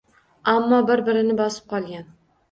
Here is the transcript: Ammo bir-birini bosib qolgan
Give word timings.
Ammo 0.53 0.79
bir-birini 0.87 1.35
bosib 1.41 1.67
qolgan 1.75 2.09